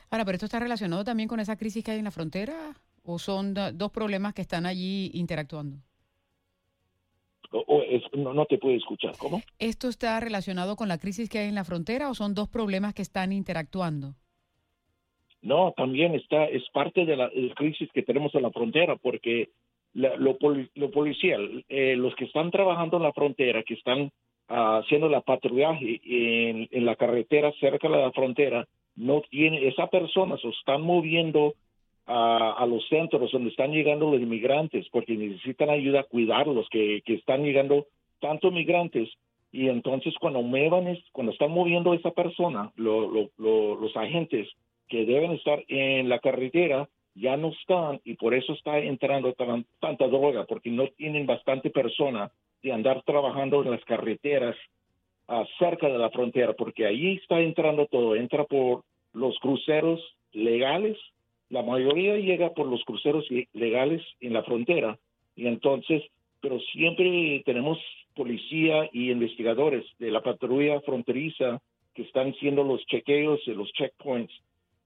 Ahora, 0.09 0.25
pero 0.25 0.35
esto 0.35 0.45
está 0.47 0.59
relacionado 0.59 1.05
también 1.05 1.29
con 1.29 1.39
esa 1.39 1.55
crisis 1.55 1.83
que 1.83 1.91
hay 1.91 1.99
en 1.99 2.03
la 2.03 2.11
frontera 2.11 2.73
o 3.03 3.19
son 3.19 3.53
dos 3.53 3.91
problemas 3.91 4.33
que 4.33 4.41
están 4.41 4.65
allí 4.65 5.11
interactuando? 5.13 5.77
O, 7.51 7.83
no, 8.17 8.33
no, 8.33 8.45
te 8.45 8.57
puedo 8.57 8.75
escuchar, 8.75 9.13
¿cómo? 9.17 9.41
¿Esto 9.59 9.87
está 9.87 10.19
relacionado 10.19 10.75
con 10.75 10.87
la 10.87 10.97
crisis 10.97 11.29
que 11.29 11.39
hay 11.39 11.49
en 11.49 11.55
la 11.55 11.63
frontera 11.63 12.09
o 12.09 12.15
son 12.15 12.33
dos 12.33 12.49
problemas 12.49 12.95
que 12.95 13.03
están 13.03 13.31
interactuando? 13.31 14.15
No, 15.43 15.73
también 15.75 16.15
está, 16.15 16.45
es 16.45 16.63
parte 16.71 17.05
de 17.05 17.15
la, 17.15 17.29
crisis 17.55 17.89
que 17.93 18.01
tenemos 18.01 18.33
en 18.33 18.43
la 18.43 18.51
frontera, 18.51 18.95
porque 18.95 19.49
lo, 19.93 20.37
lo, 20.73 20.91
policial, 20.91 21.63
eh, 21.69 21.95
los 21.95 22.15
que 22.15 22.25
están 22.25 22.49
trabajando 22.49 22.97
en 22.97 23.03
la 23.03 23.13
frontera, 23.13 23.61
que 23.61 23.75
están 23.75 24.09
ah, 24.47 24.81
haciendo 24.83 25.09
la 25.09 25.21
patrullaje 25.21 26.01
en, 26.05 26.69
en, 26.71 26.85
la 26.85 26.95
carretera 26.95 27.51
cerca 27.59 27.89
de 27.89 27.97
la 27.97 28.11
frontera, 28.13 28.65
no 28.95 29.21
tiene, 29.29 29.67
esa 29.67 29.87
persona 29.87 30.37
se 30.37 30.47
están 30.49 30.81
moviendo 30.81 31.53
a, 32.05 32.65
los 32.67 32.87
centros 32.89 33.31
donde 33.31 33.49
están 33.49 33.71
llegando 33.71 34.11
los 34.11 34.21
inmigrantes 34.21 34.87
porque 34.91 35.15
necesitan 35.15 35.69
ayuda 35.69 36.01
a 36.01 36.03
cuidarlos, 36.03 36.67
que, 36.69 37.01
que 37.05 37.15
están 37.15 37.43
llegando 37.43 37.87
tantos 38.19 38.51
migrantes 38.51 39.09
y 39.51 39.69
entonces 39.69 40.13
cuando 40.19 40.41
muevan, 40.41 40.97
cuando 41.11 41.31
están 41.31 41.51
moviendo 41.51 41.91
a 41.91 41.95
esa 41.95 42.11
persona, 42.11 42.71
los 42.75 43.95
agentes 43.95 44.49
que 44.89 45.05
deben 45.05 45.31
estar 45.31 45.63
en 45.67 46.09
la 46.09 46.19
carretera 46.19 46.89
ya 47.15 47.37
no 47.37 47.49
están 47.49 48.01
y 48.03 48.15
por 48.15 48.33
eso 48.33 48.53
está 48.53 48.79
entrando 48.79 49.33
tanta 49.79 50.07
droga 50.07 50.45
porque 50.45 50.71
no 50.71 50.87
tienen 50.97 51.27
bastante 51.27 51.69
persona 51.69 52.31
de 52.63 52.71
andar 52.71 53.03
trabajando 53.03 53.63
en 53.63 53.71
las 53.71 53.85
carreteras 53.85 54.55
uh, 55.27 55.43
cerca 55.59 55.87
de 55.87 55.99
la 55.99 56.09
frontera 56.09 56.53
porque 56.53 56.87
ahí 56.87 57.17
está 57.21 57.39
entrando 57.39 57.85
todo, 57.85 58.15
entra 58.15 58.45
por 58.45 58.83
los 59.13 59.37
cruceros 59.39 60.01
legales 60.31 60.97
la 61.53 61.61
mayoría 61.61 62.17
llega 62.17 62.49
por 62.49 62.65
los 62.65 62.83
cruceros 62.83 63.25
legales 63.53 64.01
en 64.19 64.33
la 64.33 64.41
frontera 64.41 64.97
y 65.35 65.45
entonces, 65.45 66.01
pero 66.41 66.59
siempre 66.59 67.43
tenemos 67.45 67.77
policía 68.15 68.89
y 68.91 69.11
investigadores 69.11 69.85
de 69.99 70.09
la 70.09 70.23
patrulla 70.23 70.81
fronteriza 70.81 71.61
que 71.93 72.01
están 72.01 72.31
haciendo 72.31 72.63
los 72.63 72.83
chequeos 72.87 73.39
de 73.45 73.53
los 73.53 73.71
checkpoints 73.73 74.33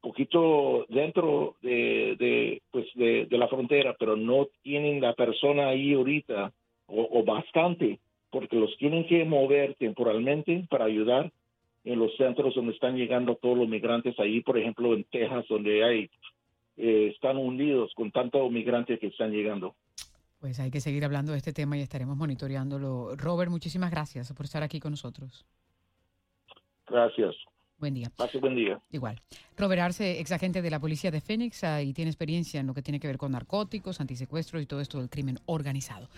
poquito 0.01 0.86
dentro 0.89 1.55
de, 1.62 2.62
pues 2.71 2.86
de, 2.95 3.27
la 3.31 3.47
frontera, 3.47 3.95
pero 3.97 4.17
no 4.17 4.47
tienen 4.62 5.00
la 5.00 5.13
persona 5.13 5.69
ahí 5.69 5.93
ahorita 5.93 6.51
o, 6.88 7.24
bastante, 7.24 8.00
porque 8.29 8.57
los 8.57 8.75
tienen 8.77 9.07
que 9.07 9.24
mover 9.24 9.75
temporalmente 9.75 10.65
para 10.69 10.86
ayudar 10.86 11.31
en 11.86 12.00
los 12.00 12.13
centros 12.17 12.55
donde 12.55 12.74
están 12.74 12.97
llegando 12.97 13.36
todos 13.36 13.57
los 13.57 13.69
migrantes, 13.69 14.19
ahí 14.19 14.41
por 14.41 14.57
ejemplo 14.57 14.93
en 14.93 15.05
Texas, 15.05 15.45
donde 15.47 15.83
hay 15.83 16.09
eh, 16.77 17.12
están 17.13 17.38
hundidos 17.38 17.91
con 17.96 18.12
tantos 18.12 18.50
migrantes 18.51 19.00
que 19.00 19.07
están 19.07 19.31
llegando. 19.31 19.75
Pues 20.39 20.60
hay 20.60 20.69
que 20.69 20.79
seguir 20.79 21.03
hablando 21.03 21.31
de 21.31 21.39
este 21.39 21.51
tema 21.51 21.77
y 21.77 21.81
estaremos 21.81 22.15
monitoreándolo. 22.15 23.15
Robert, 23.15 23.50
muchísimas 23.50 23.89
gracias 23.89 24.31
por 24.34 24.46
estar 24.46 24.62
aquí 24.62 24.79
con 24.79 24.91
nosotros. 24.91 25.46
Gracias. 26.88 27.36
Buen 27.79 27.93
día. 27.93 28.10
Pase 28.15 28.39
buen 28.39 28.55
día. 28.55 28.79
Igual. 28.91 29.19
Robert 29.55 29.81
Arce, 29.81 30.19
ex 30.19 30.31
agente 30.31 30.62
de 30.63 30.72
la 30.72 30.79
policía 30.79 31.12
de 31.12 31.22
Phoenix, 31.22 31.63
ah, 31.63 31.81
y 31.81 31.93
tiene 31.93 32.10
experiencia 32.10 32.60
en 32.60 32.67
lo 32.67 32.74
que 32.74 32.81
tiene 32.81 33.00
que 33.00 33.07
ver 33.07 33.17
con 33.17 33.31
narcóticos, 33.31 34.01
antisecuestros 34.01 34.63
y 34.63 34.65
todo 34.65 34.81
esto 34.81 35.00
del 35.00 35.10
crimen 35.10 35.38
organizado. 35.46 36.10